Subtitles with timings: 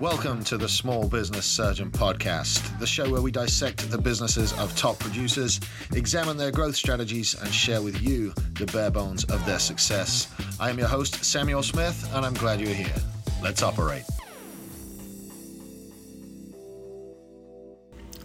[0.00, 4.74] Welcome to the Small Business Surgeon Podcast, the show where we dissect the businesses of
[4.74, 5.60] top producers,
[5.92, 10.26] examine their growth strategies, and share with you the bare bones of their success.
[10.58, 12.94] I am your host, Samuel Smith, and I'm glad you're here.
[13.42, 14.04] Let's operate.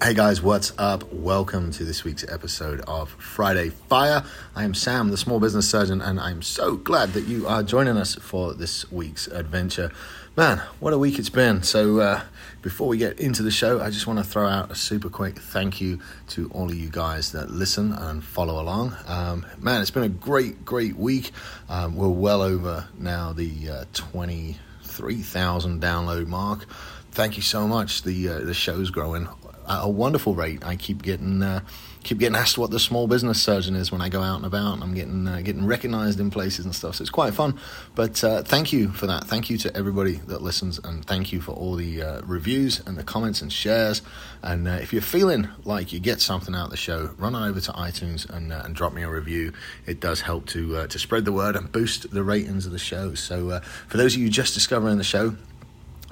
[0.02, 1.12] Hey guys, what's up?
[1.12, 4.24] Welcome to this week's episode of Friday Fire.
[4.56, 7.98] I am Sam, the small business surgeon, and I'm so glad that you are joining
[7.98, 9.92] us for this week's adventure.
[10.38, 11.64] Man, what a week it's been.
[11.64, 12.22] So, uh,
[12.62, 15.40] before we get into the show, I just want to throw out a super quick
[15.40, 18.98] thank you to all of you guys that listen and follow along.
[19.08, 21.32] Um, man, it's been a great, great week.
[21.70, 26.66] Um, we're well over now the uh, 23,000 download mark.
[27.12, 28.04] Thank you so much.
[28.04, 29.30] The uh, the show's growing
[29.70, 30.66] at a wonderful rate.
[30.66, 31.62] I keep getting uh,
[32.06, 34.76] keep getting asked what the small business surgeon is when I go out and about.
[34.76, 37.60] And I'm getting uh, getting recognised in places and stuff, so it's quite fun.
[37.96, 39.26] But uh, thank you for that.
[39.26, 42.98] Thank you to everybody that listens, and thank you for all the uh, reviews and
[42.98, 44.04] the comments and shares.
[44.44, 47.50] And uh, if you're feeling like you get something out of the show, run on
[47.50, 49.52] over to iTunes and, uh, and drop me a review.
[49.88, 52.80] It does help to uh, to spread the word and boost the ratings of the
[52.80, 53.16] show.
[53.16, 55.36] So for those of you just discovering the show.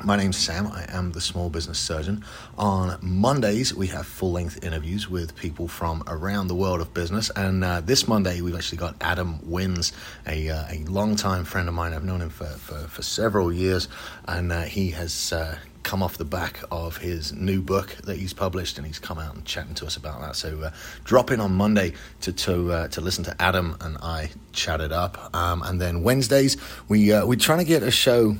[0.02, 0.68] My name's Sam.
[0.68, 2.26] I am the small business surgeon.
[2.58, 7.30] On Mondays, we have full length interviews with people from around the world of business.
[7.36, 9.94] And uh, this Monday, we've actually got Adam Wins,
[10.28, 11.94] a, uh, a long-time friend of mine.
[11.94, 13.88] I've known him for, for, for several years,
[14.28, 18.34] and uh, he has uh, come off the back of his new book that he's
[18.34, 20.36] published, and he's come out and chatting to us about that.
[20.36, 20.72] So uh,
[21.04, 24.92] drop in on Monday to to uh, to listen to Adam and I chat it
[24.92, 26.58] up, um, and then Wednesdays
[26.88, 28.38] we uh, we're trying to get a show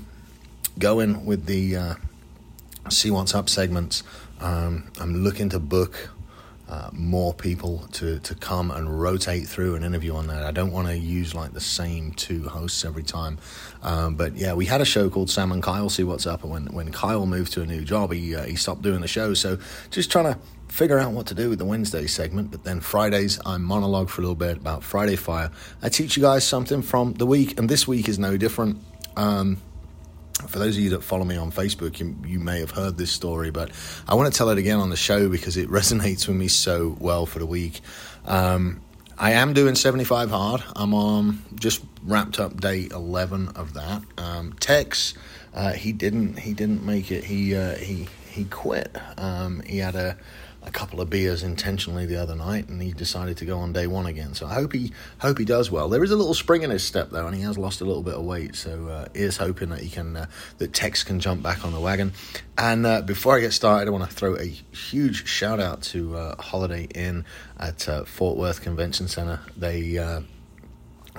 [0.80, 1.96] going with the uh,
[2.90, 4.04] see what's up segments.
[4.40, 6.10] Um, I'm looking to book
[6.70, 10.44] uh, more people to, to come and rotate through an interview on that.
[10.44, 13.38] I don't want to use like the same two hosts every time.
[13.84, 16.52] Um, but yeah, we had a show called Sam and Kyle See What's Up, and
[16.52, 19.34] when, when Kyle moved to a new job, he, uh, he stopped doing the show.
[19.34, 19.60] So
[19.92, 22.50] just trying to figure out what to do with the Wednesday segment.
[22.50, 25.52] But then Fridays, I monologue for a little bit about Friday Fire.
[25.82, 28.80] I teach you guys something from the week, and this week is no different.
[29.16, 29.58] Um,
[30.48, 33.12] for those of you that follow me on Facebook, you, you, may have heard this
[33.12, 33.72] story, but
[34.08, 36.96] I want to tell it again on the show because it resonates with me so
[37.00, 37.82] well for the week.
[38.26, 38.82] Um,
[39.18, 40.64] I am doing 75 hard.
[40.76, 44.02] I'm on just wrapped up day 11 of that.
[44.18, 45.14] Um, Tex,
[45.54, 47.24] uh, he didn't he didn't make it.
[47.24, 48.96] He uh, he he quit.
[49.18, 50.18] Um, he had a
[50.66, 53.88] a couple of beers intentionally the other night, and he decided to go on day
[53.88, 54.34] one again.
[54.34, 55.90] So I hope he hope he does well.
[55.90, 58.04] There is a little spring in his step though, and he has lost a little
[58.04, 58.56] bit of weight.
[58.56, 60.26] So uh, is hoping that he can uh,
[60.58, 62.14] that Tex can jump back on the wagon.
[62.58, 66.16] And uh, before I get started, I want to throw a huge shout out to
[66.16, 67.26] uh, Holiday Inn
[67.60, 69.40] at uh, Fort Worth Convention Center.
[69.58, 70.22] They uh,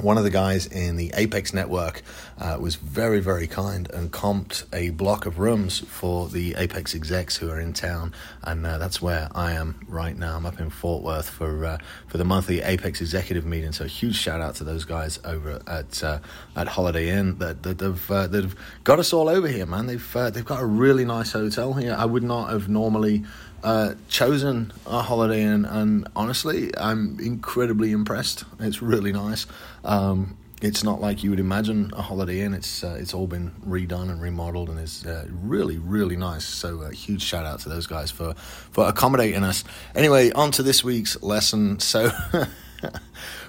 [0.00, 2.02] one of the guys in the Apex network
[2.38, 7.36] uh, was very, very kind and comped a block of rooms for the Apex execs
[7.36, 8.12] who are in town,
[8.42, 10.36] and uh, that's where I am right now.
[10.36, 11.78] I'm up in Fort Worth for uh,
[12.08, 13.72] for the monthly Apex executive meeting.
[13.72, 16.18] So, huge shout out to those guys over at uh,
[16.56, 19.86] at Holiday Inn that that have uh, that have got us all over here, man.
[19.86, 21.94] They've uh, they've got a really nice hotel here.
[21.96, 23.24] I would not have normally
[23.64, 28.44] uh, chosen a Holiday Inn, and honestly, I'm incredibly impressed.
[28.60, 29.46] It's really nice.
[29.84, 32.54] Um, it's not like you would imagine a Holiday Inn.
[32.54, 36.44] It's uh, it's all been redone and remodeled, and it's uh, really really nice.
[36.44, 39.64] So a uh, huge shout out to those guys for for accommodating us.
[39.94, 41.80] Anyway, on to this week's lesson.
[41.80, 42.10] So.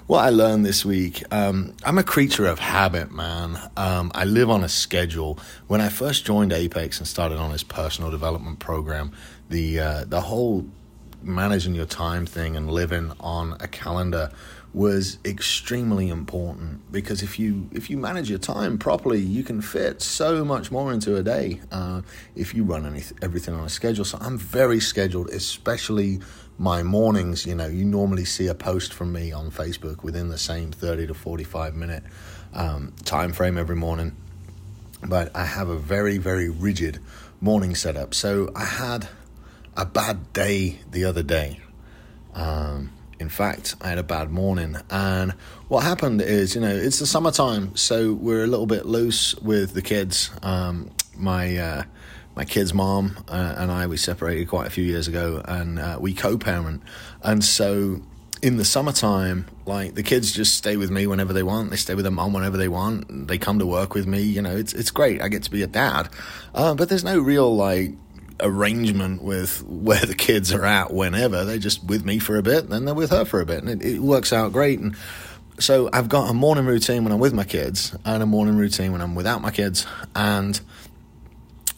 [0.07, 3.57] what I learned this week, um, I'm a creature of habit, man.
[3.75, 5.39] Um, I live on a schedule.
[5.67, 9.11] When I first joined Apex and started on this personal development program,
[9.49, 10.65] the uh, the whole
[11.23, 14.31] managing your time thing and living on a calendar
[14.75, 20.01] was extremely important because if you if you manage your time properly, you can fit
[20.01, 22.01] so much more into a day uh,
[22.35, 24.03] if you run any, everything on a schedule.
[24.03, 26.19] So I'm very scheduled, especially
[26.57, 27.45] my mornings.
[27.45, 31.07] You know, you normally see a post from me on Facebook within the same 30
[31.07, 32.03] to 45 minute
[32.53, 34.13] um, time frame every morning.
[35.01, 36.99] But I have a very very rigid
[37.39, 38.13] morning setup.
[38.13, 39.07] So I had
[39.77, 41.61] a bad day the other day.
[42.33, 44.77] Um, in fact, I had a bad morning.
[44.89, 45.31] And
[45.67, 49.73] what happened is, you know, it's the summertime, so we're a little bit loose with
[49.73, 50.31] the kids.
[50.41, 51.83] Um, my uh,
[52.35, 55.97] my kid's mom uh, and I we separated quite a few years ago, and uh,
[55.99, 56.83] we co-parent.
[57.23, 58.01] And so
[58.41, 61.71] in the summertime, like the kids just stay with me whenever they want.
[61.71, 63.27] They stay with their mom whenever they want.
[63.27, 64.21] They come to work with me.
[64.21, 65.21] You know, it's it's great.
[65.21, 66.09] I get to be a dad,
[66.53, 67.93] uh, but there's no real like
[68.39, 71.45] arrangement with where the kids are at whenever.
[71.45, 73.69] They're just with me for a bit, then they're with her for a bit, and
[73.69, 74.79] it, it, works out great.
[74.79, 74.95] And
[75.59, 78.91] so I've got a morning routine when I'm with my kids, and a morning routine
[78.91, 79.85] when I'm without my kids.
[80.15, 80.59] And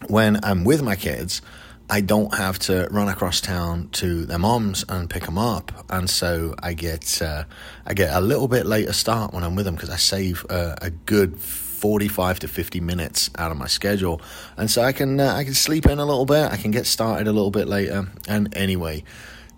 [0.07, 1.41] when I'm with my kids,
[1.89, 6.09] I don't have to run across town to their moms and pick them up, and
[6.09, 7.45] so I get uh,
[7.85, 10.75] I get a little bit later start when I'm with them because I save uh,
[10.81, 11.39] a good
[11.77, 14.21] 45 to 50 minutes out of my schedule,
[14.57, 16.85] and so I can uh, I can sleep in a little bit, I can get
[16.85, 19.03] started a little bit later, and anyway,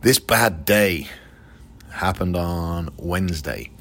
[0.02, 1.08] this bad day
[1.92, 3.72] happened on Wednesday,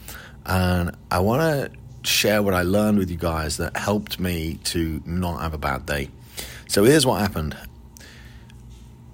[0.46, 5.02] and I want to share what I learned with you guys that helped me to
[5.04, 6.08] not have a bad day.
[6.68, 7.56] So here's what happened.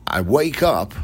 [0.06, 0.94] I wake up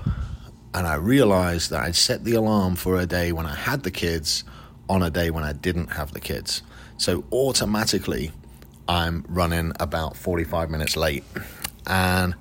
[0.75, 3.90] and I realize that I'd set the alarm for a day when I had the
[3.90, 4.44] kids
[4.88, 6.62] on a day when I didn't have the kids.
[7.00, 8.31] So automatically,
[8.87, 11.25] I'm running about 45 minutes late.
[11.87, 12.35] And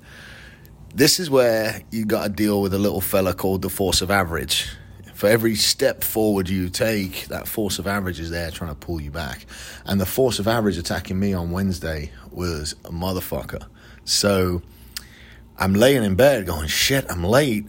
[0.94, 4.10] this is where you got to deal with a little fella called the force of
[4.10, 4.70] average.
[5.14, 9.00] For every step forward you take, that force of average is there trying to pull
[9.00, 9.46] you back.
[9.86, 13.66] And the force of average attacking me on Wednesday was a motherfucker.
[14.04, 14.60] So
[15.56, 17.64] I'm laying in bed going, shit, I'm late.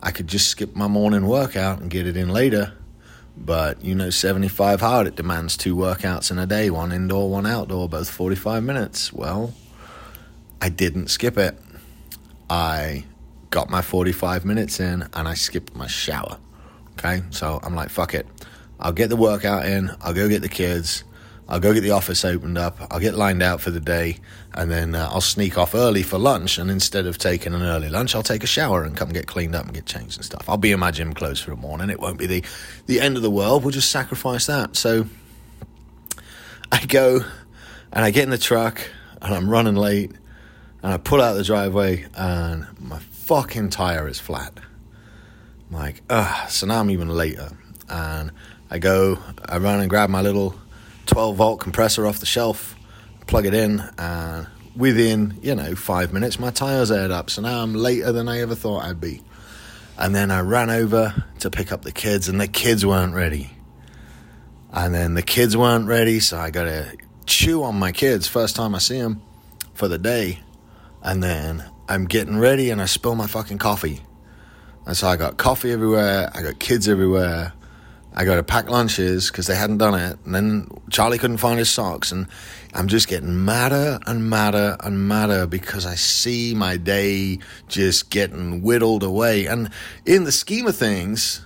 [0.00, 2.72] I could just skip my morning workout and get it in later.
[3.36, 7.46] But you know, 75 hard, it demands two workouts in a day one indoor, one
[7.46, 9.12] outdoor, both 45 minutes.
[9.12, 9.52] Well,
[10.60, 11.58] I didn't skip it.
[12.48, 13.04] I
[13.50, 16.38] got my 45 minutes in and I skipped my shower.
[16.92, 18.26] Okay, so I'm like, fuck it.
[18.78, 21.04] I'll get the workout in, I'll go get the kids,
[21.46, 22.78] I'll go get the office opened up.
[22.90, 24.16] I'll get lined out for the day,
[24.54, 26.56] and then uh, I'll sneak off early for lunch.
[26.56, 29.54] And instead of taking an early lunch, I'll take a shower and come get cleaned
[29.54, 30.48] up and get changed and stuff.
[30.48, 31.90] I'll be in my gym clothes for the morning.
[31.90, 32.44] It won't be the
[32.86, 33.62] the end of the world.
[33.62, 34.74] We'll just sacrifice that.
[34.74, 35.06] So
[36.72, 37.20] I go
[37.92, 38.80] and I get in the truck
[39.20, 40.12] and I'm running late,
[40.82, 44.52] and I pull out the driveway and my fucking tire is flat.
[45.70, 47.50] I'm like, ah, so now I'm even later,
[47.88, 48.32] and
[48.70, 50.54] I go, I run and grab my little
[51.06, 52.76] 12 volt compressor off the shelf,
[53.26, 54.46] plug it in, and
[54.76, 57.30] within, you know, five minutes, my tyres aired up.
[57.30, 59.22] So now I'm later than I ever thought I'd be.
[59.96, 63.50] And then I ran over to pick up the kids, and the kids weren't ready.
[64.72, 66.96] And then the kids weren't ready, so I got to
[67.26, 69.22] chew on my kids first time I see them
[69.74, 70.40] for the day.
[71.02, 74.00] And then I'm getting ready, and I spill my fucking coffee.
[74.86, 77.52] And so I got coffee everywhere, I got kids everywhere.
[78.16, 80.18] I got to pack lunches because they hadn't done it.
[80.24, 82.12] And then Charlie couldn't find his socks.
[82.12, 82.28] And
[82.72, 88.62] I'm just getting madder and madder and madder because I see my day just getting
[88.62, 89.46] whittled away.
[89.46, 89.68] And
[90.06, 91.44] in the scheme of things,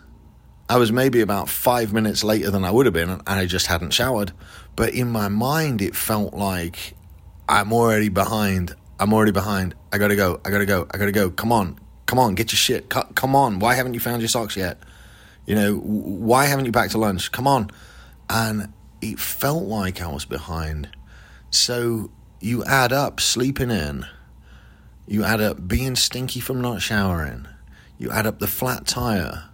[0.68, 3.68] I was maybe about five minutes later than I would have been, and I just
[3.68, 4.32] hadn't showered.
[4.76, 6.94] But in my mind, it felt like
[7.48, 8.76] I'm already behind.
[9.00, 9.74] I'm already behind.
[9.90, 10.40] I gotta go.
[10.44, 10.86] I gotta go.
[10.92, 11.30] I gotta go.
[11.30, 11.78] Come on.
[12.04, 12.34] Come on.
[12.34, 12.90] Get your shit.
[12.90, 13.58] Come on.
[13.58, 14.78] Why haven't you found your socks yet?
[15.48, 17.32] You know, why haven't you back to lunch?
[17.32, 17.70] Come on.
[18.28, 20.90] And it felt like I was behind.
[21.50, 24.04] So you add up sleeping in,
[25.06, 27.48] you add up being stinky from not showering,
[27.96, 29.44] you add up the flat tire,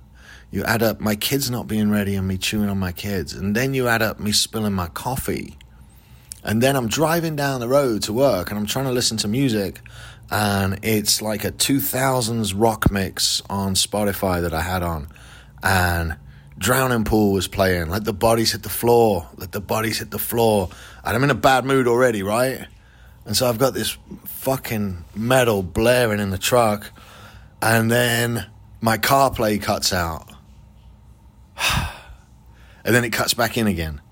[0.50, 3.55] you add up my kids not being ready and me chewing on my kids, and
[3.55, 5.56] then you add up me spilling my coffee.
[6.43, 9.29] And then I'm driving down the road to work and I'm trying to listen to
[9.29, 9.81] music,
[10.29, 15.06] and it's like a 2000s rock mix on Spotify that I had on
[15.64, 16.16] and
[16.58, 17.88] Drowning Pool was playing.
[17.88, 19.26] Let the bodies hit the floor.
[19.37, 20.69] Let the bodies hit the floor.
[21.03, 22.67] And I'm in a bad mood already, right?
[23.24, 26.93] And so I've got this fucking metal blaring in the truck.
[27.62, 28.46] And then
[28.82, 30.31] my CarPlay cuts out.
[32.84, 34.03] and then it cuts back in again.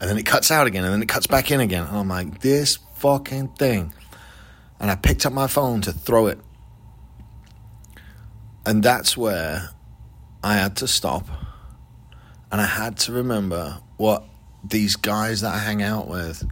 [0.00, 0.84] And then it cuts out again.
[0.84, 1.84] And then it cuts back in again.
[1.84, 3.92] And I'm like, this fucking thing.
[4.78, 6.38] And I picked up my phone to throw it.
[8.64, 9.70] And that's where
[10.42, 11.26] I had to stop
[12.50, 14.24] and I had to remember what
[14.64, 16.44] these guys that I hang out with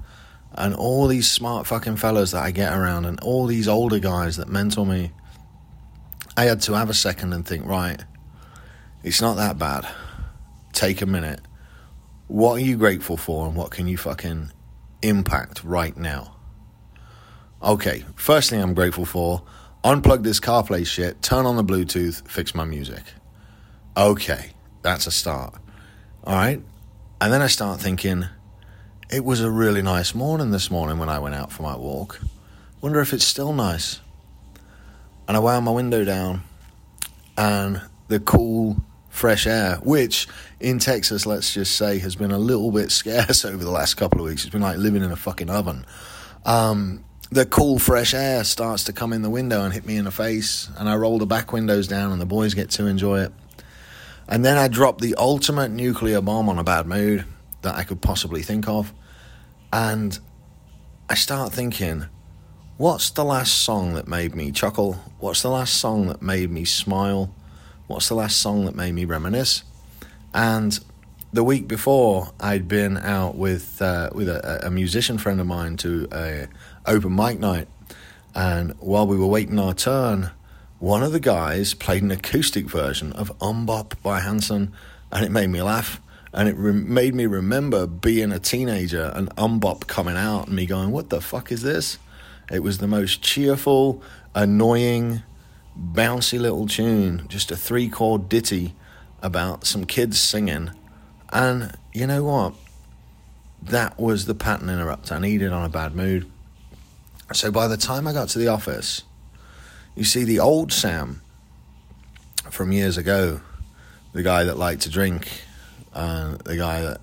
[0.52, 4.36] and all these smart fucking fellows that I get around and all these older guys
[4.36, 5.12] that mentor me.
[6.36, 8.02] I had to have a second and think, right,
[9.02, 9.86] it's not that bad.
[10.72, 11.40] Take a minute.
[12.28, 14.52] What are you grateful for and what can you fucking
[15.02, 16.36] impact right now?
[17.62, 19.42] Okay, first thing I'm grateful for
[19.84, 23.02] unplug this CarPlay shit, turn on the Bluetooth, fix my music.
[23.96, 24.50] Okay,
[24.82, 25.54] that's a start.
[26.22, 26.62] All right.
[27.20, 28.24] And then I start thinking,
[29.10, 32.20] it was a really nice morning this morning when I went out for my walk.
[32.80, 34.00] Wonder if it's still nice.
[35.26, 36.42] And I wound my window down,
[37.36, 38.76] and the cool,
[39.08, 40.28] fresh air, which
[40.60, 44.20] in Texas, let's just say, has been a little bit scarce over the last couple
[44.20, 44.44] of weeks.
[44.44, 45.84] It's been like living in a fucking oven.
[46.44, 50.04] Um, the cool, fresh air starts to come in the window and hit me in
[50.04, 53.22] the face, and I roll the back windows down, and the boys get to enjoy
[53.22, 53.32] it.
[54.30, 57.24] And then I dropped the ultimate nuclear bomb on a bad mood
[57.62, 58.94] that I could possibly think of.
[59.72, 60.18] And
[61.08, 62.06] I start thinking,
[62.80, 64.94] What's the last song that made me chuckle?
[65.18, 67.34] What's the last song that made me smile?
[67.88, 69.64] What's the last song that made me reminisce?
[70.32, 70.78] And
[71.30, 75.76] the week before, I'd been out with uh, with a, a, musician friend of mine
[75.76, 76.48] to a
[76.86, 77.68] open mic night,
[78.34, 80.30] and while we were waiting our turn,
[80.80, 84.72] one of the guys played an acoustic version of "MMMBop" by Hanson,
[85.12, 86.00] and it made me laugh,
[86.32, 90.66] and it re- made me remember being a teenager and "MMMBop" coming out, and me
[90.66, 91.98] going, "What the fuck is this?"
[92.50, 94.02] It was the most cheerful,
[94.34, 95.22] annoying,
[95.78, 98.74] bouncy little tune, just a three chord ditty
[99.22, 100.70] about some kids singing
[101.32, 102.54] and you know what?
[103.62, 106.30] That was the pattern interrupt I needed on a bad mood.
[107.32, 109.02] So by the time I got to the office,
[109.94, 111.22] you see the old Sam
[112.50, 113.40] from years ago,
[114.12, 115.42] the guy that liked to drink,
[115.92, 117.00] and the guy that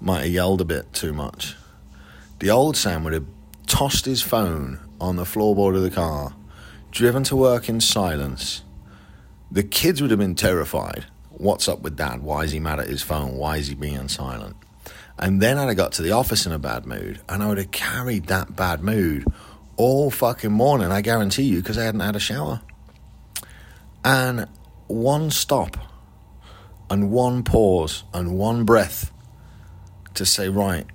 [0.00, 1.56] might have yelled a bit too much.
[2.40, 3.26] The old Sam would have
[3.66, 6.34] tossed his phone on the floorboard of the car,
[6.90, 8.62] driven to work in silence.
[9.50, 11.06] The kids would have been terrified
[11.42, 12.22] What's up with dad?
[12.22, 13.36] Why is he mad at his phone?
[13.36, 14.54] Why is he being silent?
[15.18, 17.58] And then I'd have got to the office in a bad mood, and I would
[17.58, 19.24] have carried that bad mood
[19.82, 22.60] all fucking morning, I guarantee you, because I hadn't had a shower.
[24.04, 24.48] And
[24.86, 25.76] one stop,
[26.90, 29.12] and one pause, and one breath
[30.14, 30.86] to say, right,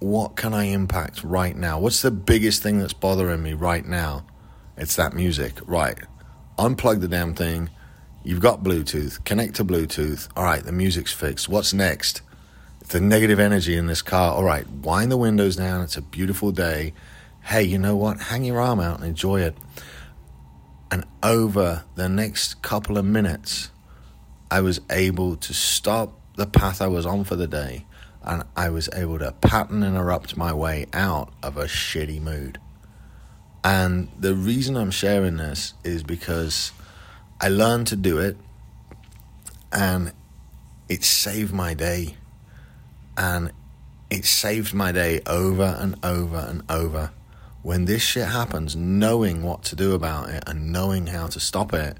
[0.00, 1.78] what can I impact right now?
[1.78, 4.26] What's the biggest thing that's bothering me right now?
[4.76, 5.58] It's that music.
[5.66, 5.98] Right.
[6.58, 7.70] Unplug the damn thing
[8.28, 10.28] You've got Bluetooth, connect to Bluetooth.
[10.36, 11.48] All right, the music's fixed.
[11.48, 12.20] What's next?
[12.88, 14.34] The negative energy in this car.
[14.34, 15.80] All right, wind the windows down.
[15.80, 16.92] It's a beautiful day.
[17.48, 18.20] Hey, you know what?
[18.20, 19.56] Hang your arm out and enjoy it.
[20.90, 23.70] And over the next couple of minutes,
[24.50, 27.86] I was able to stop the path I was on for the day
[28.22, 32.60] and I was able to pattern interrupt my way out of a shitty mood.
[33.64, 36.72] And the reason I'm sharing this is because
[37.40, 38.36] I learned to do it
[39.72, 40.12] and
[40.90, 42.16] it saved my day.
[43.16, 43.52] And
[44.10, 47.12] it saved my day over and over and over.
[47.68, 51.74] When this shit happens, knowing what to do about it and knowing how to stop
[51.74, 51.98] it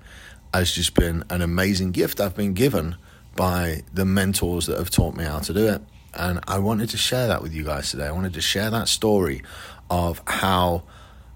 [0.54, 2.96] has just been an amazing gift I've been given
[3.36, 5.82] by the mentors that have taught me how to do it.
[6.14, 8.06] And I wanted to share that with you guys today.
[8.06, 9.42] I wanted to share that story
[9.90, 10.84] of how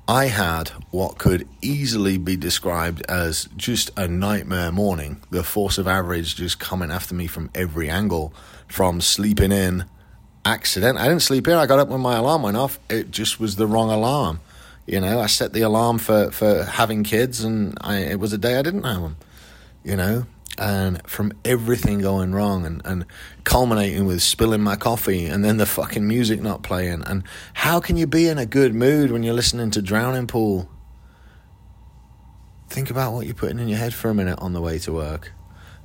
[0.08, 5.20] I had what could easily be described as just a nightmare morning.
[5.28, 8.32] The force of average just coming after me from every angle,
[8.66, 9.84] from sleeping in,
[10.44, 10.98] accident.
[10.98, 11.54] I didn't sleep in.
[11.54, 12.78] I got up when my alarm went off.
[12.88, 14.40] It just was the wrong alarm.
[14.86, 18.38] You know, I set the alarm for, for having kids, and I, it was a
[18.38, 19.16] day I didn't have them.
[19.84, 20.26] You know,
[20.58, 23.06] and from everything going wrong and, and
[23.44, 27.02] culminating with spilling my coffee and then the fucking music not playing.
[27.02, 30.68] And how can you be in a good mood when you're listening to Drowning Pool?
[32.68, 34.92] Think about what you're putting in your head for a minute on the way to
[34.92, 35.32] work.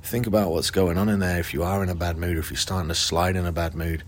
[0.02, 2.40] Think about what's going on in there if you are in a bad mood, or
[2.40, 4.04] if you're starting to slide in a bad mood.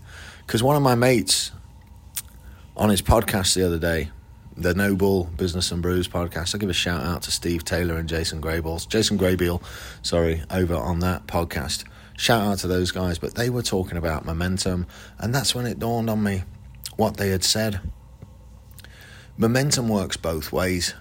[0.51, 1.53] Because one of my mates
[2.75, 4.09] on his podcast the other day,
[4.57, 6.53] the Noble Business and Brews podcast.
[6.53, 9.63] I'll give a shout out to Steve Taylor and Jason Grayballs, Jason Graybeal,
[10.01, 11.85] sorry, over on that podcast.
[12.17, 14.87] Shout out to those guys, but they were talking about momentum,
[15.19, 16.43] and that's when it dawned on me
[16.97, 17.79] what they had said.
[19.37, 20.95] Momentum works both ways.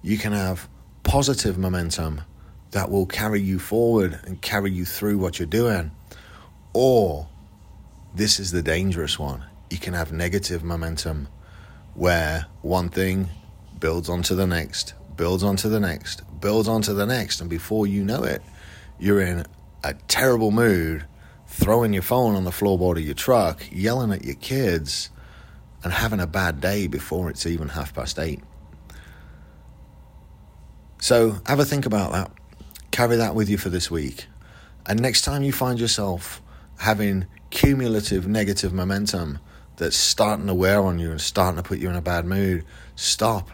[0.00, 0.66] You can have
[1.02, 2.22] positive momentum
[2.70, 5.90] that will carry you forward and carry you through what you're doing,
[6.72, 7.28] or
[8.14, 9.44] this is the dangerous one.
[9.70, 11.28] You can have negative momentum
[11.94, 13.28] where one thing
[13.78, 18.04] builds onto the next, builds onto the next, builds onto the next, and before you
[18.04, 18.42] know it,
[18.98, 19.44] you're in
[19.82, 21.06] a terrible mood,
[21.46, 25.10] throwing your phone on the floorboard of your truck, yelling at your kids,
[25.82, 28.40] and having a bad day before it's even half past eight.
[31.00, 32.30] So have a think about that.
[32.90, 34.26] Carry that with you for this week.
[34.86, 36.41] And next time you find yourself
[36.82, 39.38] having cumulative negative momentum,
[39.76, 42.64] that's starting to wear on you and starting to put you in a bad mood,
[42.96, 43.50] stop.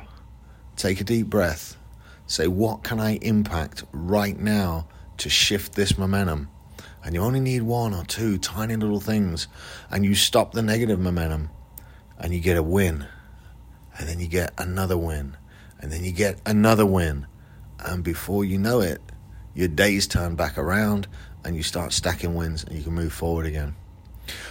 [0.77, 1.77] Take a deep breath.
[2.27, 6.49] Say, what can I impact right now to shift this momentum?
[7.05, 9.47] And you only need one or two tiny little things,
[9.91, 11.51] and you stop the negative momentum,
[12.19, 13.07] and you get a win.
[13.99, 15.37] And then you get another win.
[15.81, 17.27] And then you get another win.
[17.79, 19.03] And before you know it,
[19.55, 21.09] your days turn back around
[21.49, 23.75] and you start stacking wins and you can move forward again.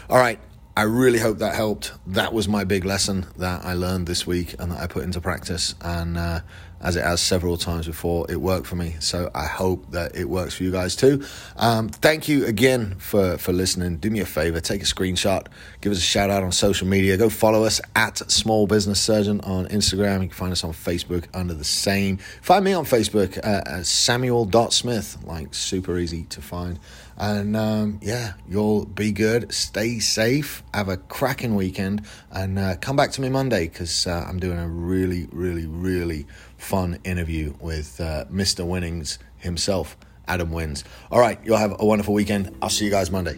[0.10, 0.40] All right,
[0.78, 1.92] I really hope that helped.
[2.06, 5.20] That was my big lesson that I learned this week and that I put into
[5.20, 5.74] practice.
[5.82, 6.42] And uh,
[6.82, 8.96] as it has several times before, it worked for me.
[9.00, 11.26] So I hope that it works for you guys too.
[11.56, 13.98] Um, thank you again for, for listening.
[13.98, 15.48] Do me a favor, take a screenshot,
[15.82, 17.18] give us a shout out on social media.
[17.18, 20.22] Go follow us at Small Business Surgeon on Instagram.
[20.22, 22.18] You can find us on Facebook under the same.
[22.44, 26.80] Find me on Facebook uh, as Samuel.Smith, like super easy to find.
[27.18, 29.52] And um, yeah, you'll be good.
[29.52, 30.64] Stay safe.
[30.74, 32.04] Have a cracking weekend.
[32.32, 36.28] And uh, come back to me Monday because uh, I'm doing a really, really, really
[36.58, 38.66] fun interview with uh, Mr.
[38.66, 39.98] Winnings himself,
[40.28, 40.84] Adam Wins.
[41.12, 42.56] All right, you'll have a wonderful weekend.
[42.62, 43.38] I'll see you guys Monday.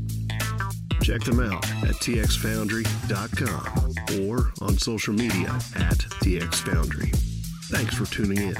[1.01, 7.09] Check them out at txfoundry.com or on social media at txfoundry.
[7.69, 8.55] Thanks for tuning in.